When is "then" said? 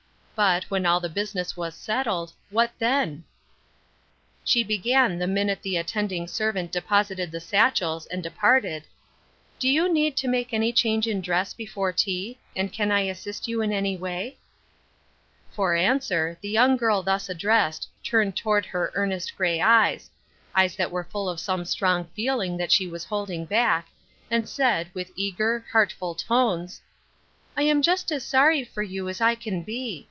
2.79-3.25